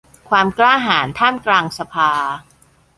[0.29, 2.11] ความกล้าหาญท่ามกลางสภา